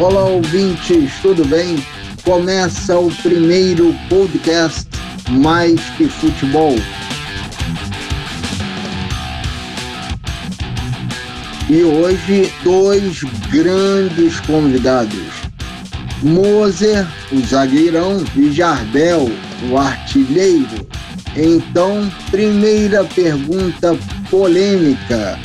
[0.00, 1.84] Olá, ouvintes, tudo bem?
[2.22, 4.86] Começa o primeiro podcast
[5.28, 6.76] Mais que Futebol.
[11.68, 15.32] E hoje, dois grandes convidados.
[16.22, 19.28] Moser, o zagueirão, e Jardel,
[19.68, 20.86] o artilheiro.
[21.34, 23.98] Então, primeira pergunta
[24.30, 25.36] polêmica: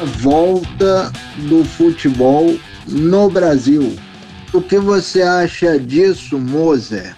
[0.00, 1.12] a volta
[1.48, 3.96] do futebol no Brasil.
[4.52, 7.16] O que você acha disso, Moser?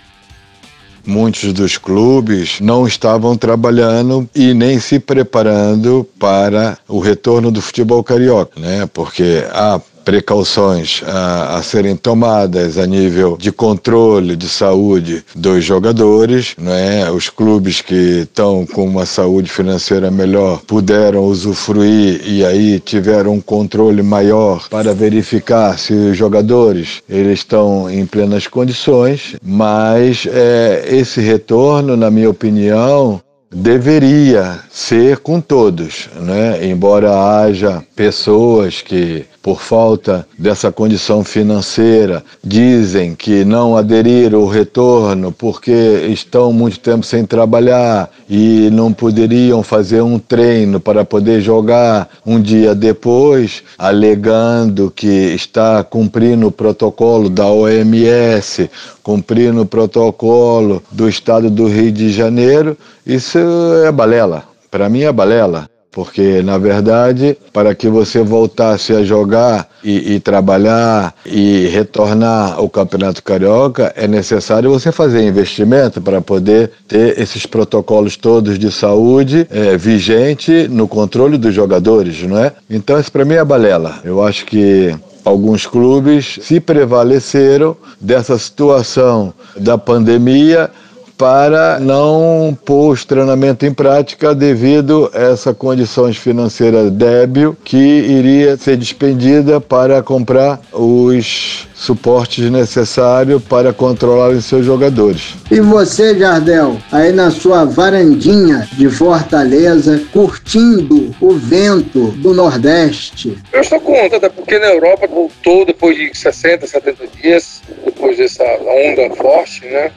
[1.07, 8.03] Muitos dos clubes não estavam trabalhando e nem se preparando para o retorno do futebol
[8.03, 8.89] carioca, né?
[8.93, 16.55] Porque a precauções a, a, serem tomadas a nível de controle de saúde dos jogadores,
[16.59, 17.11] né?
[17.11, 23.41] Os clubes que estão com uma saúde financeira melhor puderam usufruir e aí tiveram um
[23.41, 31.21] controle maior para verificar se os jogadores eles estão em plenas condições, mas é, esse
[31.21, 33.21] retorno, na minha opinião,
[33.55, 36.67] deveria ser com todos, né?
[36.67, 45.31] Embora haja pessoas que por falta dessa condição financeira, dizem que não aderiram ao retorno
[45.31, 45.71] porque
[46.09, 52.41] estão muito tempo sem trabalhar e não poderiam fazer um treino para poder jogar um
[52.41, 58.71] dia depois, alegando que está cumprindo o protocolo da OMS,
[59.03, 63.39] cumprindo o protocolo do estado do Rio de Janeiro, isso
[63.85, 64.45] é balela.
[64.71, 70.21] Para mim é balela porque na verdade para que você voltasse a jogar e, e,
[70.21, 77.47] trabalhar e retornar ao Campeonato Carioca é necessário você fazer investimento para poder ter esses
[77.47, 82.53] protocolos todos de saúde é, vigente no controle dos jogadores, não é?
[82.69, 84.01] Então isso para mim é balela.
[84.03, 90.71] Eu acho que alguns clubes se prevaleceram dessa situação da pandemia
[91.17, 98.57] para não pôr o treinamento em prática devido a essa condições financeiras débil que iria
[98.57, 105.35] ser despendida para comprar os suportes necessários para controlar os seus jogadores.
[105.51, 113.37] E você, Jardel, aí na sua varandinha de Fortaleza, curtindo o vento do Nordeste?
[113.53, 118.45] Eu estou contra, até porque na Europa voltou depois de 60, 70 dias, depois dessa
[118.45, 119.91] onda forte, né?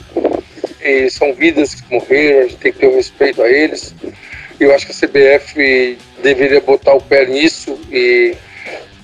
[0.87, 3.93] E são vidas que morreram, a gente tem que ter um respeito a eles.
[4.59, 8.35] Eu acho que a CBF deveria botar o pé nisso e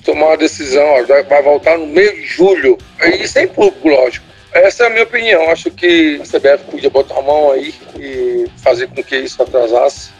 [0.04, 4.26] tomar uma decisão, ó, vai voltar no meio de julho, e sem público, lógico.
[4.52, 5.50] Essa é a minha opinião.
[5.50, 10.10] Acho que a CBF podia botar a mão aí e fazer com que isso atrasasse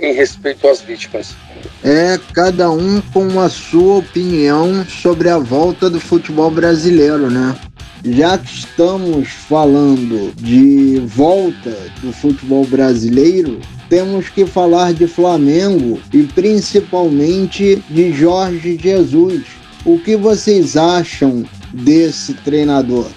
[0.00, 1.36] em respeito às vítimas.
[1.84, 7.54] É cada um com a sua opinião sobre a volta do futebol brasileiro, né?
[8.04, 16.22] Já que estamos falando de volta do futebol brasileiro, temos que falar de Flamengo e
[16.24, 19.42] principalmente de Jorge Jesus.
[19.84, 23.08] O que vocês acham desse treinador?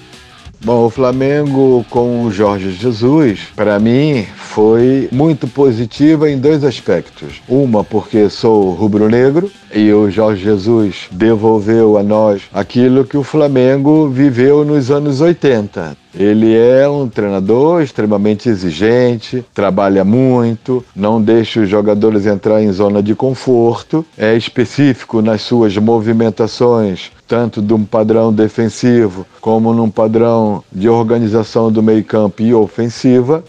[0.67, 7.41] Bom, o Flamengo com o Jorge Jesus, para mim, foi muito positiva em dois aspectos.
[7.47, 14.09] Uma, porque sou rubro-negro e o Jorge Jesus devolveu a nós aquilo que o Flamengo
[14.09, 15.95] viveu nos anos 80.
[16.13, 23.01] Ele é um treinador extremamente exigente, trabalha muito, não deixa os jogadores entrar em zona
[23.01, 30.63] de conforto, é específico nas suas movimentações, tanto de um padrão defensivo como num padrão
[30.71, 33.43] de organização do meio-campo e ofensiva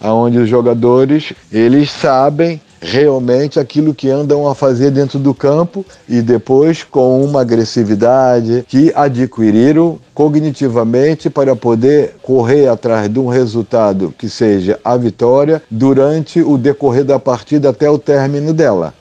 [0.00, 6.20] aonde os jogadores eles sabem realmente aquilo que andam a fazer dentro do campo e
[6.20, 14.28] depois com uma agressividade que adquiriram cognitivamente para poder correr atrás de um resultado que
[14.28, 18.92] seja a vitória durante o decorrer da partida até o término dela.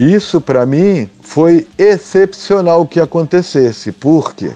[0.00, 4.50] Isso para mim foi excepcional que acontecesse, porque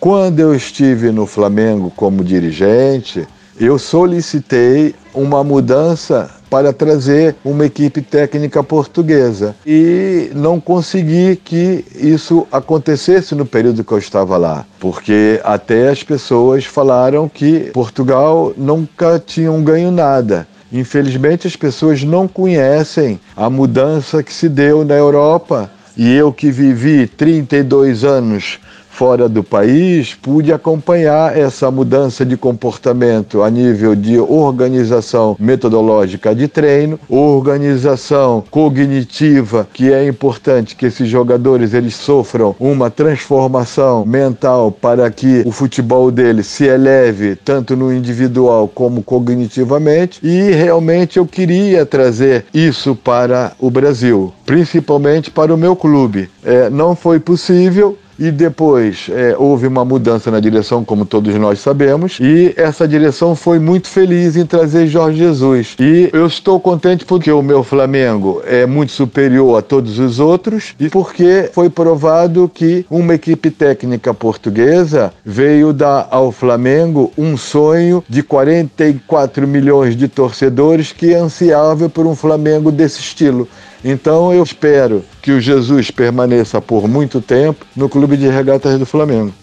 [0.00, 3.24] quando eu estive no Flamengo como dirigente,
[3.60, 12.44] eu solicitei uma mudança para trazer uma equipe técnica portuguesa e não consegui que isso
[12.50, 19.22] acontecesse no período que eu estava lá, porque até as pessoas falaram que Portugal nunca
[19.24, 20.48] tinham ganho nada.
[20.72, 25.70] Infelizmente, as pessoas não conhecem a mudança que se deu na Europa.
[25.96, 28.58] E eu que vivi 32 anos
[29.00, 36.46] fora do país, pude acompanhar essa mudança de comportamento a nível de organização metodológica de
[36.46, 45.10] treino, organização cognitiva, que é importante que esses jogadores eles sofram uma transformação mental para
[45.10, 51.86] que o futebol deles se eleve tanto no individual como cognitivamente e realmente eu queria
[51.86, 56.28] trazer isso para o Brasil, principalmente para o meu clube.
[56.44, 61.58] É, não foi possível e depois é, houve uma mudança na direção, como todos nós
[61.58, 65.74] sabemos, e essa direção foi muito feliz em trazer Jorge Jesus.
[65.80, 70.74] E eu estou contente porque o meu Flamengo é muito superior a todos os outros
[70.78, 78.04] e porque foi provado que uma equipe técnica portuguesa veio dar ao Flamengo um sonho
[78.06, 83.48] de 44 milhões de torcedores que é ansiava por um Flamengo desse estilo.
[83.84, 88.84] Então eu espero que o Jesus permaneça por muito tempo no Clube de Regatas do
[88.84, 89.34] Flamengo.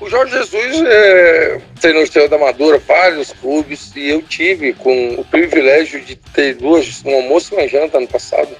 [0.00, 5.24] O Jorge Jesus é, treinou estrela da Amadora, vários clubes, e eu tive com o
[5.24, 8.50] privilégio de ter duas, um almoço e uma janta ano passado,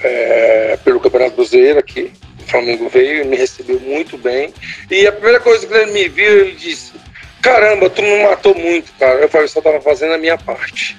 [0.00, 2.10] é, pelo Campeonato Brasileiro aqui.
[2.40, 4.52] O Flamengo veio e me recebeu muito bem.
[4.90, 6.92] E a primeira coisa que ele me viu, ele disse:
[7.40, 9.20] Caramba, tu não matou muito, cara.
[9.20, 10.96] Eu falei: só estava fazendo a minha parte.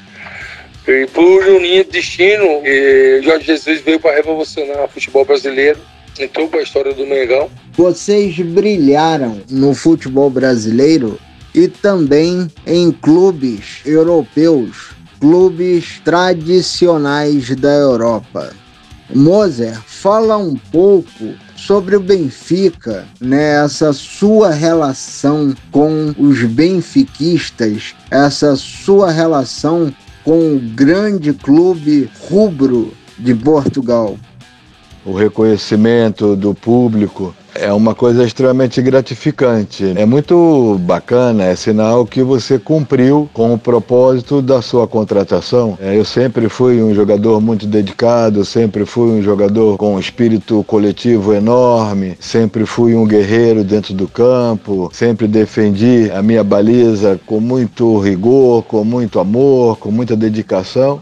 [0.88, 2.62] E por unir destino,
[3.24, 5.80] Jorge Jesus veio para revolucionar o futebol brasileiro,
[6.20, 7.50] entrou para a história do Mengão.
[7.74, 11.20] Vocês brilharam no futebol brasileiro
[11.54, 18.54] e também em clubes europeus, clubes tradicionais da Europa.
[19.14, 23.64] Moser, fala um pouco sobre o Benfica, né?
[23.64, 29.94] Essa sua relação com os benfiquistas, essa sua relação
[30.26, 34.18] com o grande clube rubro de Portugal.
[35.06, 39.94] O reconhecimento do público é uma coisa extremamente gratificante.
[39.96, 45.78] É muito bacana, é sinal que você cumpriu com o propósito da sua contratação.
[45.82, 50.64] É, eu sempre fui um jogador muito dedicado, sempre fui um jogador com um espírito
[50.66, 57.40] coletivo enorme, sempre fui um guerreiro dentro do campo, sempre defendi a minha baliza com
[57.40, 61.02] muito rigor, com muito amor, com muita dedicação.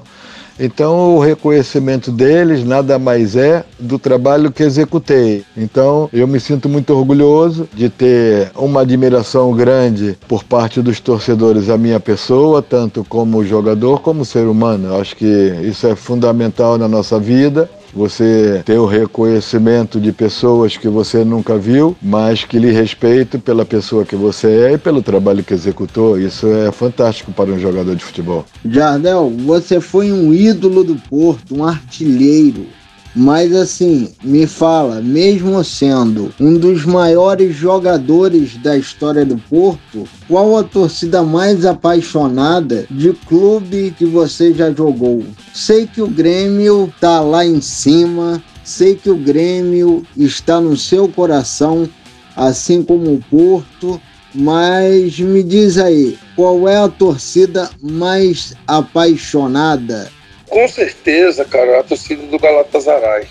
[0.60, 5.44] Então, o reconhecimento deles nada mais é do trabalho que executei.
[5.58, 11.70] Então, eu me sinto muito orgulhoso de ter uma admiração grande por parte dos torcedores
[11.70, 14.90] à minha pessoa, tanto como jogador como ser humano.
[14.90, 15.26] Eu acho que
[15.64, 21.58] isso é fundamental na nossa vida você ter o reconhecimento de pessoas que você nunca
[21.58, 26.20] viu, mas que lhe respeitam pela pessoa que você é e pelo trabalho que executou.
[26.20, 28.46] Isso é fantástico para um jogador de futebol.
[28.66, 32.66] Jardel, você foi um ídolo do Porto, um artilheiro.
[33.16, 40.58] Mas assim, me fala, mesmo sendo um dos maiores jogadores da história do Porto, qual
[40.58, 45.24] a torcida mais apaixonada de clube que você já jogou?
[45.54, 51.08] Sei que o Grêmio tá lá em cima, sei que o Grêmio está no seu
[51.08, 51.88] coração,
[52.36, 54.02] assim como o Porto,
[54.34, 60.10] mas me diz aí, qual é a torcida mais apaixonada
[60.54, 63.28] com certeza, cara, a torcida do Galatasaray.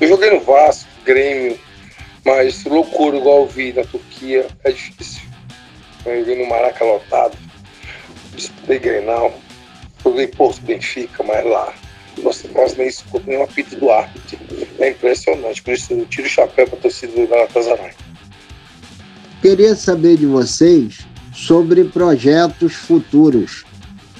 [0.00, 1.58] Eu joguei no Vasco, Grêmio,
[2.24, 5.20] mas loucura igual eu vi na Turquia é difícil.
[6.06, 7.36] Eu joguei no Maraca lotado,
[8.34, 9.38] disputei Grenal,
[10.02, 11.74] joguei Porto Benfica, mas lá.
[12.22, 14.38] Nossa, quase nem escuto nem uma pita do árbitro.
[14.78, 17.92] É impressionante, por isso eu tiro o chapéu para a torcida do Galatasaray.
[19.42, 21.00] Queria saber de vocês
[21.34, 23.66] sobre projetos futuros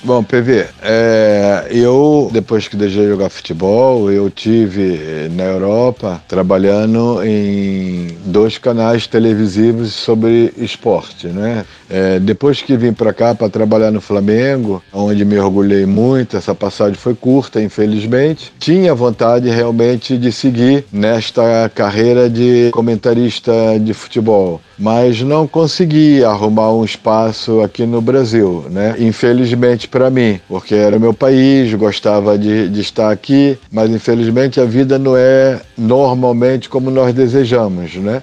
[0.05, 6.23] Bom, PV, é, eu, depois que deixei de jogar futebol, eu tive eh, na Europa
[6.29, 11.65] trabalhando em dois canais televisivos sobre esporte, né?
[11.89, 16.55] É, depois que vim para cá para trabalhar no Flamengo, onde me orgulhei muito, essa
[16.55, 24.61] passagem foi curta, infelizmente, tinha vontade realmente de seguir nesta carreira de comentarista de futebol
[24.79, 28.95] mas não consegui arrumar um espaço aqui no Brasil, né?
[28.99, 34.65] Infelizmente para mim, porque era meu país, gostava de, de estar aqui, mas infelizmente a
[34.65, 38.23] vida não é normalmente como nós desejamos, né?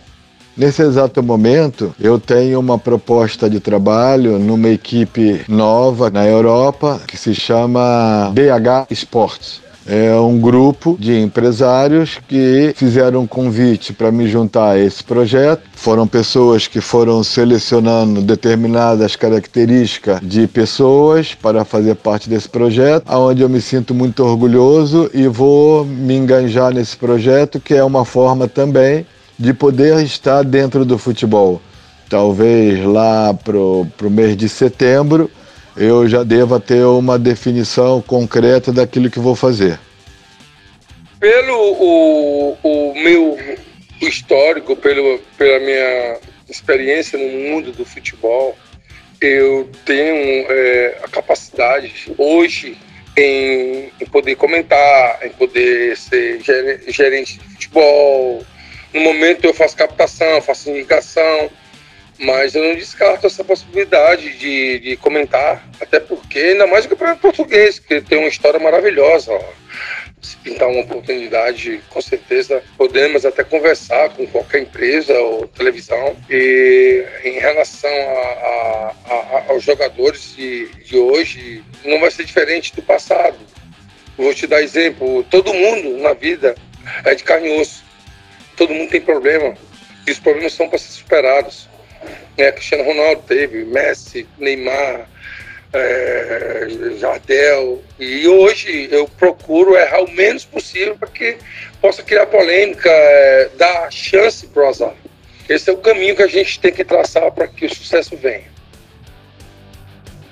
[0.56, 7.18] Nesse exato momento, eu tenho uma proposta de trabalho numa equipe nova na Europa que
[7.18, 14.28] se chama BH Sports é um grupo de empresários que fizeram um convite para me
[14.28, 15.64] juntar a esse projeto.
[15.74, 23.42] Foram pessoas que foram selecionando determinadas características de pessoas para fazer parte desse projeto, aonde
[23.42, 28.48] eu me sinto muito orgulhoso e vou me enganjar nesse projeto, que é uma forma
[28.48, 29.06] também
[29.38, 31.60] de poder estar dentro do futebol.
[32.08, 35.32] Talvez lá para o mês de setembro
[35.76, 39.80] eu já deva ter uma definição concreta daquilo que vou fazer.
[41.20, 43.38] Pelo o, o meu
[44.02, 46.18] histórico, pelo, pela minha
[46.50, 48.58] experiência no mundo do futebol,
[49.22, 52.78] eu tenho é, a capacidade hoje
[53.16, 56.42] em, em, poder comentar, em poder ser
[56.88, 58.44] gerente de futebol.
[58.94, 61.50] No momento eu faço captação, faço indicação,
[62.22, 67.80] mas eu não descarto essa possibilidade de, de comentar, até porque, ainda mais o português,
[67.80, 69.32] que tem uma história maravilhosa.
[69.32, 69.42] Ó
[70.22, 76.16] se pintar uma oportunidade, com certeza podemos até conversar com qualquer empresa ou televisão.
[76.30, 82.76] E em relação a, a, a, aos jogadores de, de hoje, não vai ser diferente
[82.76, 83.38] do passado.
[84.16, 86.56] Vou te dar exemplo: todo mundo na vida
[87.04, 87.84] é de carne e osso.
[88.56, 89.56] Todo mundo tem problema.
[90.06, 91.68] E os problemas são para ser superados.
[92.42, 95.08] É, Cristiano Ronaldo teve, Messi, Neymar,
[95.72, 96.68] é,
[97.00, 97.84] Jardel.
[98.00, 101.38] E hoje eu procuro errar o menos possível para que
[101.80, 104.96] possa criar polêmica, é, dar chance para o azar.
[105.48, 108.50] Esse é o caminho que a gente tem que traçar para que o sucesso venha.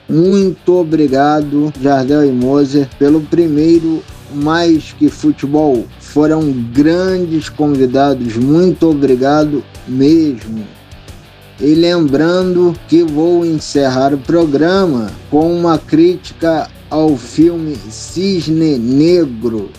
[0.10, 5.86] Muito obrigado, Jardel e Moser, pelo primeiro Mais Que Futebol.
[6.00, 8.36] Foram grandes convidados.
[8.36, 10.79] Muito obrigado mesmo.
[11.62, 19.70] E lembrando que vou encerrar o programa com uma crítica ao filme Cisne Negro,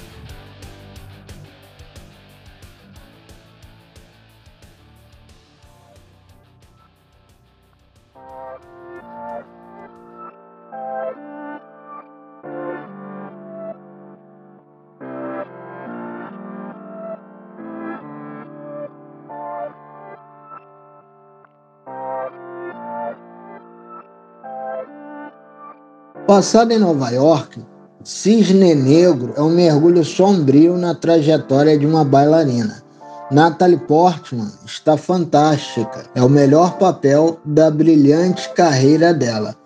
[26.30, 27.58] Passado em Nova York,
[28.04, 32.84] Cisne Negro é um mergulho sombrio na trajetória de uma bailarina.
[33.32, 39.56] Natalie Portman está fantástica, é o melhor papel da brilhante carreira dela.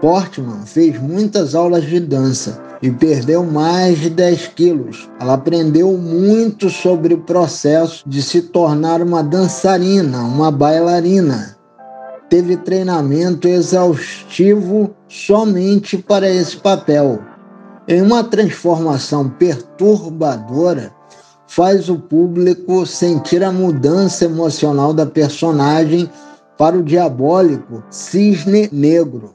[0.00, 5.10] Portman fez muitas aulas de dança e perdeu mais de 10 quilos.
[5.18, 11.60] Ela aprendeu muito sobre o processo de se tornar uma dançarina, uma bailarina
[12.32, 17.20] teve treinamento exaustivo somente para esse papel.
[17.86, 20.90] Em uma transformação perturbadora,
[21.46, 26.10] faz o público sentir a mudança emocional da personagem
[26.56, 29.34] para o diabólico cisne negro.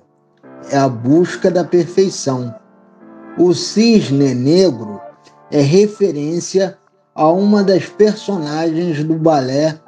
[0.71, 2.55] É a busca da perfeição.
[3.37, 4.99] O cisne negro
[5.51, 6.75] é referência
[7.13, 9.79] a uma das personagens do balé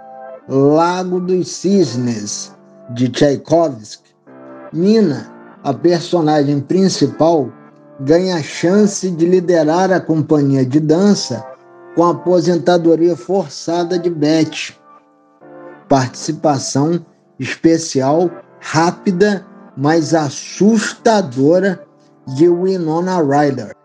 [0.47, 2.51] Lago dos Cisnes,
[2.91, 4.09] de Tchaikovsky,
[4.71, 7.51] Nina, a personagem principal,
[7.99, 11.45] ganha a chance de liderar a companhia de dança
[11.95, 14.73] com a aposentadoria forçada de Beth.
[15.87, 17.05] Participação
[17.39, 21.85] especial, rápida, mas assustadora
[22.35, 23.75] de Winona Ryder.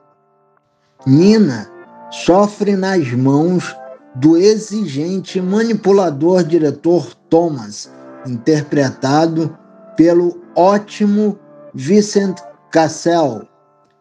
[1.07, 1.69] Nina
[2.11, 3.75] sofre nas mãos
[4.14, 7.90] do exigente manipulador diretor Thomas,
[8.26, 9.57] interpretado
[9.97, 11.38] pelo ótimo
[11.75, 12.38] Vincent
[12.71, 13.43] Cassel.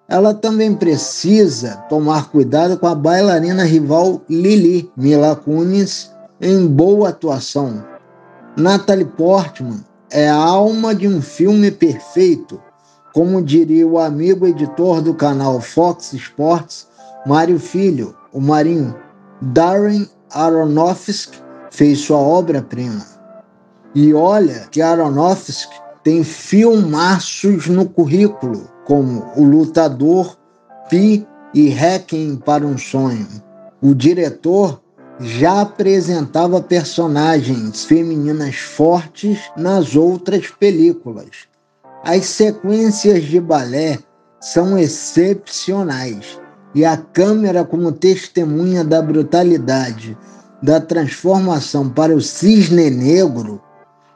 [0.08, 7.84] Ela também precisa tomar cuidado com a bailarina rival Lili Mila Kunis em boa atuação.
[8.56, 12.62] Natalie Portman é a alma de um filme perfeito,
[13.14, 16.88] como diria o amigo editor do canal Fox Sports,
[17.26, 18.96] Mário Filho, o Marinho.
[19.42, 21.38] Darren Aronofsky
[21.72, 23.06] fez sua obra-prima.
[23.96, 30.38] E olha que Aronofsky tem filmaços no currículo, como O Lutador,
[30.90, 33.28] Pi e Hacking para um Sonho.
[33.82, 34.82] O diretor
[35.20, 41.48] já apresentava personagens femininas fortes nas outras películas.
[42.04, 44.00] As sequências de balé
[44.42, 46.40] são excepcionais
[46.76, 50.18] e a câmera, como testemunha da brutalidade
[50.62, 53.62] da transformação para o cisne negro,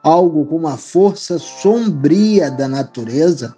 [0.08, 3.54] algo com uma força sombria da natureza,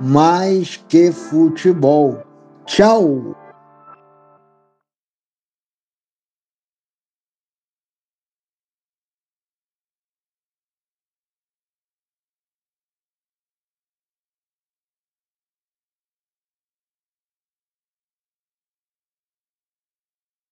[0.00, 2.22] mais que futebol.
[2.66, 3.34] Tchau!